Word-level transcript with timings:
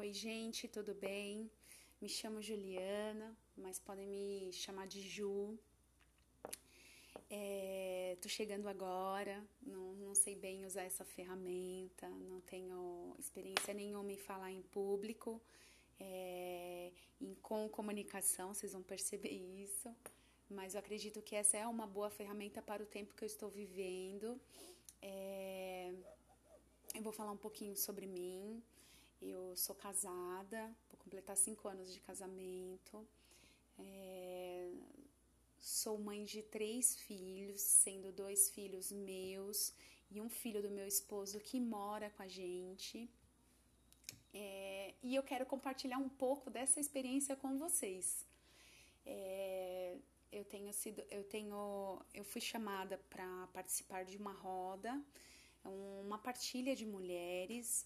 Oi, 0.00 0.12
gente, 0.12 0.68
tudo 0.68 0.94
bem? 0.94 1.50
Me 2.00 2.08
chamo 2.08 2.40
Juliana, 2.40 3.36
mas 3.56 3.80
podem 3.80 4.06
me 4.06 4.52
chamar 4.52 4.86
de 4.86 5.00
Ju. 5.00 5.58
É, 7.28 8.16
tô 8.22 8.28
chegando 8.28 8.68
agora, 8.68 9.44
não, 9.60 9.94
não 9.94 10.14
sei 10.14 10.36
bem 10.36 10.64
usar 10.64 10.82
essa 10.82 11.04
ferramenta, 11.04 12.08
não 12.30 12.40
tenho 12.42 13.12
experiência 13.18 13.74
nenhuma 13.74 14.12
em 14.12 14.16
falar 14.16 14.52
em 14.52 14.62
público, 14.62 15.42
é, 15.98 16.92
em, 17.20 17.34
com 17.42 17.68
comunicação, 17.68 18.54
vocês 18.54 18.74
vão 18.74 18.84
perceber 18.84 19.32
isso, 19.32 19.92
mas 20.48 20.74
eu 20.74 20.78
acredito 20.78 21.20
que 21.20 21.34
essa 21.34 21.56
é 21.56 21.66
uma 21.66 21.88
boa 21.88 22.08
ferramenta 22.08 22.62
para 22.62 22.84
o 22.84 22.86
tempo 22.86 23.16
que 23.16 23.24
eu 23.24 23.26
estou 23.26 23.50
vivendo. 23.50 24.40
É, 25.02 25.92
eu 26.94 27.02
vou 27.02 27.12
falar 27.12 27.32
um 27.32 27.36
pouquinho 27.36 27.74
sobre 27.74 28.06
mim. 28.06 28.62
Eu 29.20 29.56
sou 29.56 29.74
casada, 29.74 30.74
vou 30.90 30.98
completar 30.98 31.36
cinco 31.36 31.66
anos 31.66 31.92
de 31.92 32.00
casamento. 32.00 33.06
É, 33.78 34.70
sou 35.58 35.98
mãe 35.98 36.24
de 36.24 36.42
três 36.42 36.94
filhos, 36.94 37.60
sendo 37.60 38.12
dois 38.12 38.48
filhos 38.50 38.92
meus 38.92 39.72
e 40.10 40.20
um 40.20 40.28
filho 40.28 40.62
do 40.62 40.70
meu 40.70 40.86
esposo 40.86 41.40
que 41.40 41.58
mora 41.60 42.10
com 42.10 42.22
a 42.22 42.28
gente. 42.28 43.10
É, 44.32 44.94
e 45.02 45.16
eu 45.16 45.22
quero 45.22 45.44
compartilhar 45.44 45.98
um 45.98 46.08
pouco 46.08 46.48
dessa 46.48 46.78
experiência 46.78 47.34
com 47.34 47.58
vocês. 47.58 48.24
É, 49.04 49.96
eu 50.30 50.44
tenho 50.44 50.72
sido, 50.72 51.02
eu 51.10 51.24
tenho, 51.24 52.00
eu 52.14 52.24
fui 52.24 52.40
chamada 52.40 52.98
para 53.10 53.48
participar 53.48 54.04
de 54.04 54.16
uma 54.16 54.32
roda, 54.32 55.02
uma 55.64 56.18
partilha 56.18 56.76
de 56.76 56.86
mulheres 56.86 57.84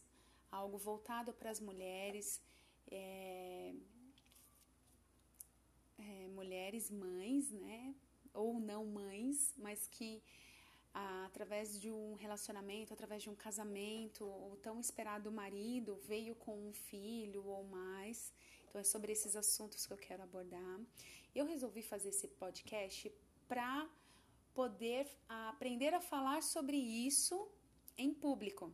algo 0.53 0.77
voltado 0.77 1.33
para 1.33 1.51
as 1.51 1.61
mulheres, 1.61 2.41
é, 2.91 3.75
é, 5.99 6.29
mulheres 6.29 6.91
mães, 6.91 7.51
né? 7.51 7.95
Ou 8.35 8.61
não 8.61 8.85
mães, 8.85 9.55
mas 9.57 9.89
que 9.89 10.23
ah, 10.95 11.25
através 11.27 11.81
de 11.81 11.91
um 11.91 12.15
relacionamento, 12.15 12.93
através 12.93 13.23
de 13.23 13.31
um 13.31 13.35
casamento, 13.35 14.25
o 14.25 14.59
tão 14.63 14.79
esperado 14.79 15.33
marido 15.33 15.97
veio 16.05 16.35
com 16.35 16.69
um 16.69 16.73
filho 16.73 17.45
ou 17.47 17.65
mais. 17.65 18.33
Então 18.69 18.81
é 18.81 18.85
sobre 18.85 19.13
esses 19.13 19.35
assuntos 19.35 19.87
que 19.87 19.93
eu 19.93 19.97
quero 19.97 20.23
abordar. 20.23 20.81
Eu 21.35 21.47
resolvi 21.47 21.83
fazer 21.83 22.11
esse 22.11 22.29
podcast 22.29 23.11
para 23.49 23.89
poder 24.55 25.07
aprender 25.29 25.95
a 25.95 26.01
falar 26.01 26.43
sobre 26.43 26.77
isso 26.77 27.51
em 27.97 28.13
público. 28.13 28.73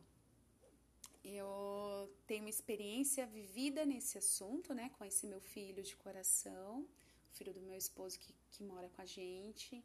Eu 1.23 2.09
tenho 2.25 2.43
uma 2.43 2.49
experiência 2.49 3.25
vivida 3.25 3.85
nesse 3.85 4.17
assunto, 4.17 4.73
né, 4.73 4.89
com 4.97 5.03
esse 5.03 5.27
meu 5.27 5.41
filho 5.41 5.83
de 5.83 5.95
coração, 5.97 6.87
filho 7.31 7.53
do 7.53 7.61
meu 7.61 7.77
esposo 7.77 8.19
que, 8.19 8.33
que 8.51 8.63
mora 8.63 8.89
com 8.89 9.01
a 9.01 9.05
gente, 9.05 9.83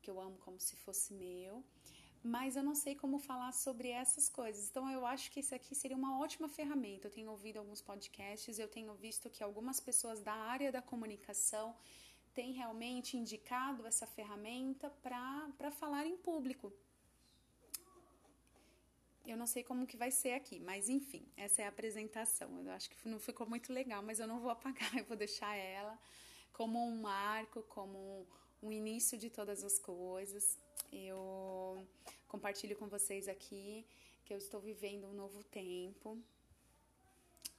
que 0.00 0.10
eu 0.10 0.20
amo 0.20 0.38
como 0.38 0.58
se 0.58 0.76
fosse 0.76 1.12
meu, 1.12 1.64
mas 2.22 2.56
eu 2.56 2.62
não 2.62 2.74
sei 2.74 2.94
como 2.94 3.18
falar 3.18 3.52
sobre 3.52 3.88
essas 3.88 4.28
coisas. 4.28 4.68
Então 4.68 4.90
eu 4.90 5.04
acho 5.06 5.30
que 5.30 5.40
esse 5.40 5.54
aqui 5.54 5.74
seria 5.74 5.96
uma 5.96 6.18
ótima 6.18 6.48
ferramenta. 6.48 7.06
Eu 7.06 7.12
tenho 7.12 7.30
ouvido 7.30 7.58
alguns 7.58 7.80
podcasts, 7.80 8.58
eu 8.58 8.68
tenho 8.68 8.94
visto 8.94 9.30
que 9.30 9.42
algumas 9.42 9.80
pessoas 9.80 10.20
da 10.20 10.32
área 10.32 10.70
da 10.70 10.82
comunicação 10.82 11.74
têm 12.34 12.52
realmente 12.52 13.16
indicado 13.16 13.86
essa 13.86 14.06
ferramenta 14.06 14.90
para 15.02 15.70
falar 15.70 16.06
em 16.06 16.16
público, 16.16 16.72
eu 19.26 19.36
não 19.36 19.46
sei 19.46 19.62
como 19.62 19.86
que 19.86 19.96
vai 19.96 20.10
ser 20.10 20.32
aqui, 20.32 20.58
mas 20.58 20.88
enfim, 20.88 21.24
essa 21.36 21.62
é 21.62 21.64
a 21.66 21.68
apresentação. 21.68 22.62
Eu 22.64 22.72
acho 22.72 22.90
que 22.90 23.08
não 23.08 23.18
ficou 23.18 23.46
muito 23.46 23.72
legal, 23.72 24.02
mas 24.02 24.18
eu 24.18 24.26
não 24.26 24.40
vou 24.40 24.50
apagar, 24.50 24.96
eu 24.96 25.04
vou 25.04 25.16
deixar 25.16 25.54
ela 25.54 25.98
como 26.52 26.84
um 26.84 27.00
marco, 27.00 27.62
como 27.64 28.26
um 28.62 28.72
início 28.72 29.16
de 29.18 29.30
todas 29.30 29.64
as 29.64 29.78
coisas. 29.78 30.58
Eu 30.92 31.86
compartilho 32.28 32.76
com 32.76 32.88
vocês 32.88 33.28
aqui 33.28 33.86
que 34.24 34.34
eu 34.34 34.38
estou 34.38 34.60
vivendo 34.60 35.06
um 35.06 35.12
novo 35.12 35.42
tempo. 35.44 36.18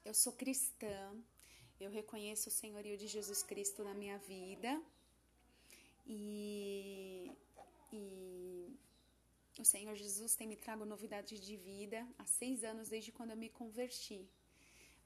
Eu 0.04 0.14
sou 0.14 0.34
cristã, 0.34 1.16
eu 1.80 1.92
reconheço 1.92 2.50
o 2.50 2.52
senhorio 2.52 2.98
de 2.98 3.08
Jesus 3.08 3.44
Cristo 3.44 3.84
na 3.84 3.94
minha 3.94 4.18
vida 4.20 4.82
e, 6.06 7.32
e 7.92 8.51
o 9.60 9.66
Senhor 9.66 9.96
Jesus 9.96 10.36
tem 10.36 10.48
me 10.48 10.56
trago 10.56 10.86
novidades 10.86 11.40
de 11.42 11.58
vida 11.58 12.08
há 12.18 12.26
seis 12.26 12.64
anos 12.64 12.88
desde 12.88 13.12
quando 13.12 13.32
eu 13.32 13.38
me 13.38 13.50
converti. 13.50 14.26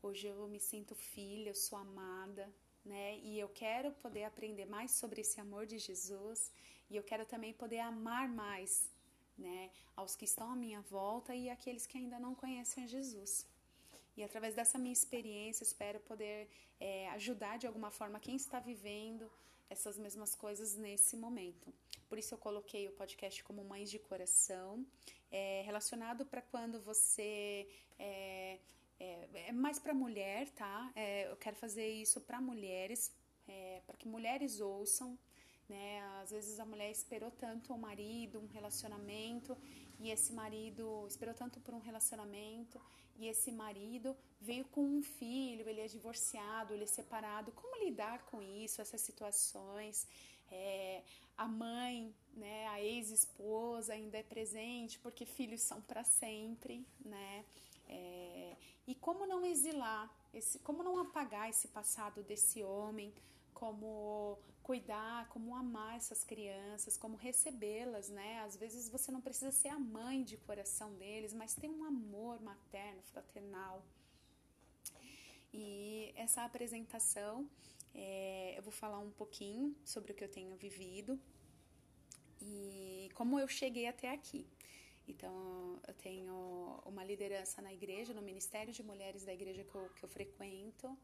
Hoje 0.03 0.27
eu 0.27 0.47
me 0.47 0.59
sinto 0.59 0.93
filha, 0.93 1.49
eu 1.49 1.55
sou 1.55 1.79
amada, 1.79 2.53
né? 2.83 3.17
E 3.19 3.39
eu 3.39 3.49
quero 3.49 3.91
poder 3.93 4.25
aprender 4.25 4.65
mais 4.65 4.91
sobre 4.91 5.21
esse 5.21 5.39
amor 5.39 5.65
de 5.65 5.79
Jesus 5.79 6.51
e 6.89 6.95
eu 6.95 7.03
quero 7.03 7.25
também 7.25 7.53
poder 7.53 7.79
amar 7.79 8.29
mais, 8.29 8.87
né? 9.35 9.71
Aos 9.95 10.15
que 10.15 10.25
estão 10.25 10.51
à 10.51 10.55
minha 10.55 10.81
volta 10.81 11.33
e 11.33 11.49
aqueles 11.49 11.87
que 11.87 11.97
ainda 11.97 12.19
não 12.19 12.35
conhecem 12.35 12.87
Jesus. 12.87 13.47
E 14.15 14.23
através 14.23 14.53
dessa 14.53 14.77
minha 14.77 14.93
experiência, 14.93 15.63
espero 15.63 15.99
poder 16.01 16.47
é, 16.79 17.09
ajudar 17.09 17.57
de 17.57 17.65
alguma 17.65 17.89
forma 17.89 18.19
quem 18.19 18.35
está 18.35 18.59
vivendo 18.59 19.29
essas 19.69 19.97
mesmas 19.97 20.35
coisas 20.35 20.75
nesse 20.75 21.15
momento. 21.17 21.73
Por 22.07 22.17
isso 22.17 22.33
eu 22.33 22.37
coloquei 22.37 22.87
o 22.87 22.91
podcast 22.91 23.43
como 23.43 23.63
Mães 23.63 23.89
de 23.89 23.99
Coração, 23.99 24.85
é, 25.31 25.63
relacionado 25.65 26.25
para 26.25 26.41
quando 26.41 26.79
você 26.81 27.67
é, 27.97 28.59
é, 28.99 29.47
é 29.47 29.51
mais 29.51 29.79
para 29.79 29.93
mulher, 29.93 30.49
tá? 30.51 30.91
É, 30.95 31.29
eu 31.31 31.35
quero 31.37 31.55
fazer 31.55 31.87
isso 31.87 32.21
para 32.21 32.39
mulheres, 32.39 33.11
é, 33.47 33.81
para 33.85 33.97
que 33.97 34.07
mulheres 34.07 34.59
ouçam. 34.59 35.17
Né? 35.67 36.01
Às 36.21 36.31
vezes 36.31 36.59
a 36.59 36.65
mulher 36.65 36.91
esperou 36.91 37.31
tanto 37.31 37.73
o 37.73 37.77
marido, 37.77 38.39
um 38.39 38.47
relacionamento, 38.47 39.57
e 39.99 40.11
esse 40.11 40.31
marido 40.33 41.05
esperou 41.07 41.33
tanto 41.33 41.59
por 41.59 41.73
um 41.73 41.79
relacionamento, 41.79 42.79
e 43.17 43.27
esse 43.27 43.51
marido 43.51 44.15
veio 44.41 44.65
com 44.65 44.81
um 44.81 45.01
filho, 45.01 45.67
ele 45.67 45.81
é 45.81 45.87
divorciado, 45.87 46.73
ele 46.73 46.83
é 46.83 46.87
separado. 46.87 47.51
Como 47.53 47.83
lidar 47.83 48.25
com 48.25 48.41
isso, 48.41 48.81
essas 48.81 49.01
situações? 49.01 50.07
É, 50.51 51.01
a 51.37 51.47
mãe, 51.47 52.13
né, 52.33 52.67
a 52.67 52.81
ex-esposa 52.81 53.93
ainda 53.93 54.17
é 54.17 54.23
presente, 54.23 54.99
porque 54.99 55.25
filhos 55.25 55.61
são 55.61 55.81
para 55.81 56.03
sempre, 56.03 56.85
né? 57.03 57.45
É, 57.87 58.55
e 58.87 58.95
como 58.95 59.25
não 59.25 59.45
exilar, 59.45 60.11
esse, 60.33 60.59
como 60.59 60.83
não 60.83 60.99
apagar 60.99 61.49
esse 61.49 61.67
passado 61.69 62.23
desse 62.23 62.63
homem, 62.63 63.13
como 63.55 64.37
cuidar, 64.61 65.27
como 65.29 65.55
amar 65.55 65.95
essas 65.95 66.23
crianças, 66.23 66.97
como 66.97 67.15
recebê-las, 67.15 68.09
né? 68.09 68.41
Às 68.41 68.55
vezes 68.55 68.89
você 68.89 69.11
não 69.11 69.21
precisa 69.21 69.51
ser 69.51 69.69
a 69.69 69.79
mãe 69.79 70.23
de 70.23 70.37
coração 70.37 70.93
deles, 70.95 71.33
mas 71.33 71.55
tem 71.55 71.69
um 71.71 71.83
amor 71.83 72.39
materno, 72.41 73.01
fraternal. 73.13 73.83
E 75.53 76.11
essa 76.15 76.43
apresentação, 76.43 77.49
é, 77.93 78.55
eu 78.57 78.61
vou 78.61 78.71
falar 78.71 78.99
um 78.99 79.11
pouquinho 79.11 79.75
sobre 79.83 80.11
o 80.11 80.15
que 80.15 80.23
eu 80.23 80.31
tenho 80.37 80.55
vivido 80.55 81.19
e 82.41 83.09
como 83.15 83.39
eu 83.39 83.47
cheguei 83.47 83.87
até 83.87 84.11
aqui. 84.11 84.45
Então, 85.07 85.79
eu 85.87 85.93
tenho 85.93 86.81
uma 86.85 87.03
liderança 87.03 87.61
na 87.61 87.71
igreja, 87.71 88.13
no 88.13 88.21
Ministério 88.21 88.73
de 88.73 88.83
Mulheres 88.83 89.23
da 89.23 89.33
igreja 89.33 89.63
que 89.63 89.75
eu, 89.75 89.89
que 89.95 90.03
eu 90.03 90.09
frequento, 90.09 90.97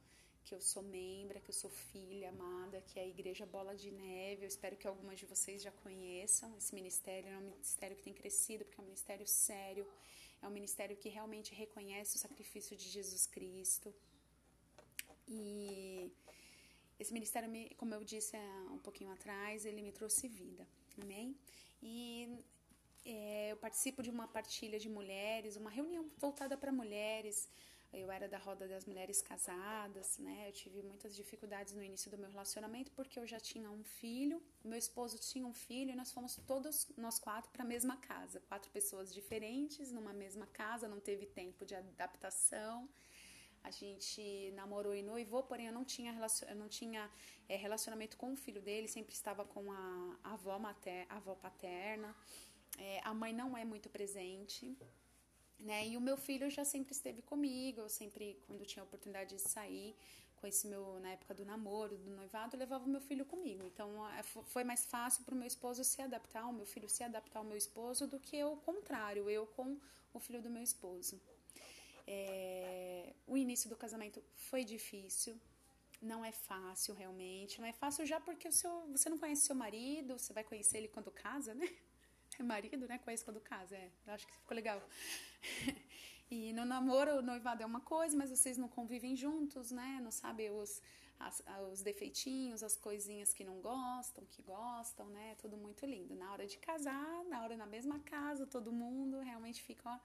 que 0.43 0.53
eu 0.55 0.61
sou 0.61 0.83
membro, 0.83 1.39
que 1.39 1.49
eu 1.49 1.53
sou 1.53 1.69
filha 1.69 2.29
amada, 2.29 2.81
que 2.81 2.99
é 2.99 3.03
a 3.03 3.07
Igreja 3.07 3.45
Bola 3.45 3.75
de 3.75 3.91
Neve. 3.91 4.43
Eu 4.43 4.47
espero 4.47 4.75
que 4.75 4.87
algumas 4.87 5.19
de 5.19 5.25
vocês 5.25 5.61
já 5.61 5.71
conheçam 5.71 6.55
esse 6.57 6.73
ministério. 6.73 7.29
É 7.29 7.37
um 7.37 7.49
ministério 7.51 7.95
que 7.95 8.03
tem 8.03 8.13
crescido, 8.13 8.65
porque 8.65 8.79
é 8.79 8.83
um 8.83 8.85
ministério 8.85 9.27
sério, 9.27 9.87
é 10.41 10.47
um 10.47 10.51
ministério 10.51 10.95
que 10.97 11.09
realmente 11.09 11.53
reconhece 11.53 12.15
o 12.15 12.19
sacrifício 12.19 12.75
de 12.75 12.89
Jesus 12.89 13.25
Cristo. 13.25 13.93
E 15.27 16.11
esse 16.99 17.13
ministério, 17.13 17.49
como 17.77 17.93
eu 17.93 18.03
disse 18.03 18.35
um 18.71 18.79
pouquinho 18.79 19.11
atrás, 19.11 19.65
ele 19.65 19.81
me 19.81 19.91
trouxe 19.91 20.27
vida. 20.27 20.67
Amém? 21.01 21.35
E 21.81 22.37
é, 23.05 23.51
eu 23.51 23.57
participo 23.57 24.03
de 24.03 24.09
uma 24.09 24.27
partilha 24.27 24.79
de 24.79 24.89
mulheres, 24.89 25.55
uma 25.55 25.69
reunião 25.69 26.09
voltada 26.17 26.57
para 26.57 26.71
mulheres 26.71 27.49
eu 27.93 28.09
era 28.11 28.27
da 28.27 28.37
roda 28.37 28.67
das 28.67 28.85
mulheres 28.85 29.21
casadas, 29.21 30.17
né? 30.17 30.47
Eu 30.47 30.53
tive 30.53 30.81
muitas 30.81 31.15
dificuldades 31.15 31.73
no 31.73 31.83
início 31.83 32.09
do 32.09 32.17
meu 32.17 32.29
relacionamento 32.29 32.91
porque 32.91 33.19
eu 33.19 33.27
já 33.27 33.39
tinha 33.39 33.69
um 33.69 33.83
filho, 33.83 34.41
meu 34.63 34.77
esposo 34.77 35.17
tinha 35.17 35.45
um 35.45 35.53
filho 35.53 35.91
e 35.91 35.95
nós 35.95 36.11
fomos 36.11 36.37
todos 36.47 36.87
nós 36.97 37.19
quatro 37.19 37.51
para 37.51 37.63
a 37.63 37.67
mesma 37.67 37.97
casa, 37.97 38.39
quatro 38.41 38.71
pessoas 38.71 39.13
diferentes 39.13 39.91
numa 39.91 40.13
mesma 40.13 40.47
casa, 40.47 40.87
não 40.87 40.99
teve 40.99 41.25
tempo 41.25 41.65
de 41.65 41.75
adaptação. 41.75 42.89
A 43.63 43.69
gente 43.69 44.51
namorou 44.55 44.95
e 44.95 45.03
noivou, 45.03 45.43
porém 45.43 45.67
eu 45.67 45.73
não 45.73 45.85
tinha, 45.85 46.11
relacion... 46.11 46.47
eu 46.47 46.55
não 46.55 46.67
tinha 46.67 47.11
é, 47.47 47.55
relacionamento 47.55 48.17
com 48.17 48.33
o 48.33 48.35
filho 48.35 48.61
dele, 48.61 48.87
sempre 48.87 49.13
estava 49.13 49.45
com 49.45 49.71
a, 49.71 50.17
avó, 50.23 50.57
mater... 50.57 51.05
a 51.09 51.17
avó 51.17 51.35
paterna. 51.35 52.15
É, 52.79 53.01
a 53.03 53.13
mãe 53.13 53.33
não 53.33 53.55
é 53.55 53.63
muito 53.63 53.89
presente, 53.89 54.75
né? 55.61 55.87
E 55.87 55.97
o 55.97 56.01
meu 56.01 56.17
filho 56.17 56.49
já 56.49 56.65
sempre 56.65 56.91
esteve 56.91 57.21
comigo, 57.21 57.81
eu 57.81 57.89
sempre, 57.89 58.37
quando 58.47 58.65
tinha 58.65 58.83
a 58.83 58.85
oportunidade 58.85 59.35
de 59.35 59.41
sair, 59.41 59.95
com 60.41 60.47
esse 60.47 60.67
meu, 60.67 60.99
na 60.99 61.09
época 61.11 61.35
do 61.35 61.45
namoro, 61.45 61.95
do 61.97 62.09
noivado, 62.09 62.55
eu 62.55 62.59
levava 62.59 62.83
o 62.83 62.89
meu 62.89 62.99
filho 62.99 63.23
comigo. 63.23 63.63
Então 63.67 63.89
foi 64.47 64.63
mais 64.63 64.83
fácil 64.85 65.23
para 65.23 65.35
o 65.35 65.37
meu 65.37 65.47
esposo 65.47 65.83
se 65.83 66.01
adaptar, 66.01 66.47
o 66.47 66.53
meu 66.53 66.65
filho 66.65 66.89
se 66.89 67.03
adaptar 67.03 67.39
ao 67.39 67.45
meu 67.45 67.55
esposo, 67.55 68.07
do 68.07 68.19
que 68.19 68.43
o 68.43 68.57
contrário, 68.57 69.29
eu 69.29 69.45
com 69.45 69.77
o 70.13 70.19
filho 70.19 70.41
do 70.41 70.49
meu 70.49 70.63
esposo. 70.63 71.21
É, 72.07 73.13
o 73.27 73.37
início 73.37 73.69
do 73.69 73.75
casamento 73.75 74.21
foi 74.35 74.65
difícil, 74.65 75.39
não 76.01 76.25
é 76.25 76.31
fácil 76.31 76.95
realmente, 76.95 77.61
não 77.61 77.67
é 77.67 77.73
fácil 77.73 78.03
já 78.07 78.19
porque 78.19 78.47
o 78.47 78.51
seu, 78.51 78.87
você 78.91 79.07
não 79.09 79.19
conhece 79.19 79.43
seu 79.43 79.55
marido, 79.55 80.17
você 80.17 80.33
vai 80.33 80.43
conhecer 80.43 80.79
ele 80.79 80.87
quando 80.87 81.11
casa, 81.11 81.53
né? 81.53 81.67
É 82.39 82.43
marido, 82.43 82.87
né? 82.87 82.97
Conhece 82.97 83.25
quando 83.25 83.41
casa, 83.41 83.75
é. 83.75 83.91
Eu 84.07 84.13
acho 84.13 84.25
que 84.25 84.33
ficou 84.33 84.55
legal. 84.55 84.81
E 86.31 86.53
no 86.53 86.63
namoro, 86.63 87.17
o 87.17 87.21
noivado 87.21 87.61
é 87.61 87.65
uma 87.65 87.81
coisa, 87.81 88.15
mas 88.17 88.29
vocês 88.29 88.57
não 88.57 88.69
convivem 88.69 89.17
juntos, 89.17 89.69
né? 89.69 89.99
Não 90.01 90.11
sabem 90.11 90.49
os, 90.49 90.81
os 91.69 91.81
defeitinhos, 91.81 92.63
as 92.63 92.77
coisinhas 92.77 93.33
que 93.33 93.43
não 93.43 93.59
gostam, 93.59 94.23
que 94.25 94.41
gostam, 94.41 95.07
né? 95.09 95.35
Tudo 95.35 95.57
muito 95.57 95.85
lindo. 95.85 96.15
Na 96.15 96.31
hora 96.31 96.47
de 96.47 96.57
casar, 96.57 97.25
na 97.25 97.43
hora 97.43 97.57
na 97.57 97.65
mesma 97.65 97.99
casa, 97.99 98.47
todo 98.47 98.71
mundo 98.71 99.19
realmente 99.19 99.61
fica, 99.61 99.99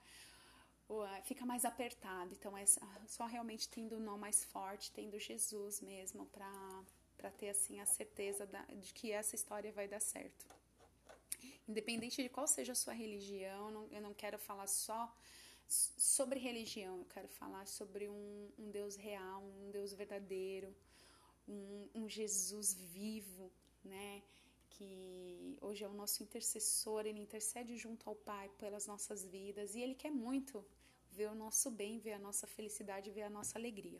ó, 0.89 1.21
fica 1.23 1.45
mais 1.45 1.63
apertado. 1.63 2.33
Então 2.33 2.57
é 2.57 2.65
só 2.65 3.25
realmente 3.25 3.69
tendo 3.69 3.95
o 3.95 3.99
nó 4.01 4.17
mais 4.17 4.43
forte, 4.43 4.91
tendo 4.91 5.17
Jesus 5.17 5.79
mesmo 5.79 6.25
para 6.25 7.31
ter 7.37 7.49
assim 7.49 7.79
a 7.79 7.85
certeza 7.85 8.45
da, 8.45 8.63
de 8.63 8.93
que 8.93 9.13
essa 9.13 9.33
história 9.33 9.71
vai 9.71 9.87
dar 9.87 10.01
certo. 10.01 10.45
Independente 11.67 12.23
de 12.23 12.29
qual 12.29 12.47
seja 12.47 12.71
a 12.71 12.75
sua 12.75 12.93
religião, 12.93 13.69
não, 13.69 13.87
eu 13.91 14.01
não 14.01 14.13
quero 14.13 14.39
falar 14.39 14.67
só 14.67 15.13
sobre 15.67 16.39
religião, 16.39 16.99
eu 16.99 17.05
quero 17.05 17.27
falar 17.27 17.67
sobre 17.67 18.07
um, 18.07 18.49
um 18.57 18.71
Deus 18.71 18.95
real, 18.95 19.43
um 19.43 19.69
Deus 19.69 19.91
verdadeiro, 19.93 20.73
um, 21.47 21.89
um, 21.93 22.09
Jesus 22.09 22.73
vivo, 22.73 23.51
né? 23.83 24.23
Que 24.69 25.57
hoje 25.59 25.83
é 25.83 25.87
o 25.87 25.93
nosso 25.93 26.23
intercessor, 26.23 27.05
ele 27.05 27.19
intercede 27.19 27.75
junto 27.75 28.09
ao 28.09 28.15
Pai 28.15 28.49
pelas 28.57 28.87
nossas 28.87 29.25
vidas 29.25 29.75
e 29.75 29.81
ele 29.81 29.95
quer 29.95 30.11
muito 30.11 30.65
ver 31.11 31.29
o 31.29 31.35
nosso 31.35 31.69
bem, 31.69 31.99
ver 31.99 32.13
a 32.13 32.19
nossa 32.19 32.47
felicidade, 32.47 33.11
ver 33.11 33.23
a 33.23 33.29
nossa 33.29 33.57
alegria. 33.57 33.99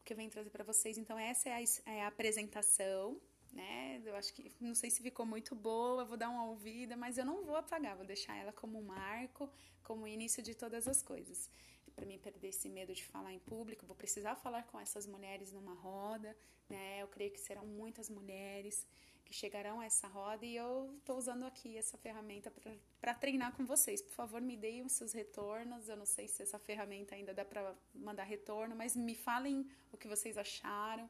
O 0.00 0.04
que 0.04 0.12
eu 0.12 0.16
venho 0.16 0.30
trazer 0.30 0.50
para 0.50 0.64
vocês, 0.64 0.96
então, 0.96 1.18
essa 1.18 1.48
é 1.48 1.52
a, 1.52 1.92
é 1.92 2.02
a 2.04 2.08
apresentação 2.08 3.20
né? 3.54 4.02
Eu 4.04 4.16
acho 4.16 4.32
que 4.34 4.52
não 4.60 4.74
sei 4.74 4.90
se 4.90 5.00
ficou 5.00 5.24
muito 5.24 5.54
boa, 5.54 6.04
vou 6.04 6.16
dar 6.16 6.28
uma 6.28 6.44
ouvida, 6.46 6.96
mas 6.96 7.16
eu 7.16 7.24
não 7.24 7.44
vou 7.44 7.56
apagar, 7.56 7.96
vou 7.96 8.04
deixar 8.04 8.36
ela 8.36 8.52
como 8.52 8.78
um 8.78 8.82
marco, 8.82 9.48
como 9.82 10.04
o 10.04 10.08
início 10.08 10.42
de 10.42 10.54
todas 10.54 10.88
as 10.88 11.02
coisas. 11.02 11.48
Para 11.94 12.04
mim 12.04 12.18
perder 12.18 12.48
esse 12.48 12.68
medo 12.68 12.92
de 12.92 13.04
falar 13.04 13.32
em 13.32 13.38
público, 13.38 13.86
vou 13.86 13.94
precisar 13.94 14.34
falar 14.34 14.64
com 14.64 14.80
essas 14.80 15.06
mulheres 15.06 15.52
numa 15.52 15.74
roda, 15.74 16.36
né? 16.68 17.00
Eu 17.00 17.06
creio 17.06 17.30
que 17.30 17.38
serão 17.38 17.64
muitas 17.64 18.10
mulheres 18.10 18.86
que 19.24 19.32
chegarão 19.32 19.80
a 19.80 19.86
essa 19.86 20.06
roda 20.08 20.44
e 20.44 20.56
eu 20.56 20.92
estou 20.98 21.16
usando 21.16 21.44
aqui 21.44 21.78
essa 21.78 21.96
ferramenta 21.96 22.52
para 23.00 23.14
treinar 23.14 23.56
com 23.56 23.64
vocês. 23.64 24.02
Por 24.02 24.12
favor, 24.12 24.40
me 24.40 24.56
deem 24.56 24.82
os 24.82 24.92
seus 24.92 25.12
retornos. 25.12 25.88
Eu 25.88 25.96
não 25.96 26.04
sei 26.04 26.26
se 26.28 26.42
essa 26.42 26.58
ferramenta 26.58 27.14
ainda 27.14 27.32
dá 27.32 27.44
para 27.44 27.74
mandar 27.94 28.24
retorno, 28.24 28.74
mas 28.74 28.94
me 28.94 29.14
falem 29.14 29.66
o 29.92 29.96
que 29.96 30.08
vocês 30.08 30.36
acharam 30.36 31.08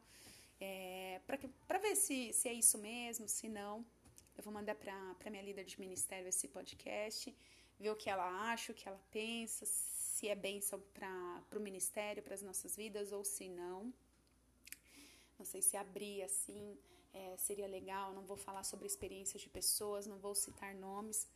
é, 0.60 1.20
para 1.26 1.38
ver 1.94 1.96
se, 1.96 2.32
se 2.32 2.48
é 2.48 2.52
isso 2.52 2.76
mesmo, 2.76 3.28
se 3.28 3.48
não. 3.48 3.84
Eu 4.36 4.42
vou 4.42 4.52
mandar 4.52 4.74
para 4.74 5.30
minha 5.30 5.42
líder 5.42 5.64
de 5.64 5.78
ministério 5.78 6.28
esse 6.28 6.48
podcast, 6.48 7.34
ver 7.78 7.90
o 7.90 7.96
que 7.96 8.10
ela 8.10 8.26
acha, 8.50 8.72
o 8.72 8.74
que 8.74 8.88
ela 8.88 9.00
pensa, 9.12 9.64
se 9.64 10.28
é 10.28 10.34
bênção 10.34 10.80
para 10.92 11.58
o 11.58 11.60
ministério, 11.60 12.22
para 12.22 12.34
as 12.34 12.42
nossas 12.42 12.74
vidas 12.74 13.12
ou 13.12 13.24
se 13.24 13.48
não. 13.48 13.92
Não 15.38 15.46
sei 15.46 15.62
se 15.62 15.76
abrir 15.76 16.22
assim 16.22 16.76
é, 17.12 17.36
seria 17.36 17.68
legal. 17.68 18.12
Não 18.12 18.24
vou 18.24 18.36
falar 18.36 18.64
sobre 18.64 18.86
experiências 18.86 19.40
de 19.40 19.48
pessoas, 19.48 20.04
não 20.04 20.18
vou 20.18 20.34
citar 20.34 20.74
nomes, 20.74 21.28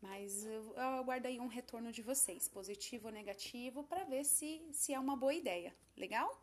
mas 0.00 0.44
eu, 0.46 0.72
eu 0.74 0.92
aguardo 1.02 1.28
aí 1.28 1.38
um 1.38 1.48
retorno 1.48 1.92
de 1.92 2.00
vocês, 2.00 2.48
positivo 2.48 3.08
ou 3.08 3.12
negativo, 3.12 3.84
para 3.84 4.04
ver 4.04 4.24
se, 4.24 4.66
se 4.72 4.94
é 4.94 4.98
uma 4.98 5.16
boa 5.16 5.34
ideia. 5.34 5.74
Legal? 5.96 6.41